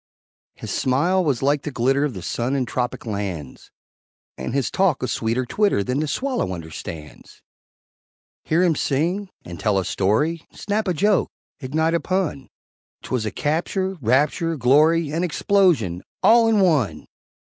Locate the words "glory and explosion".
14.57-16.01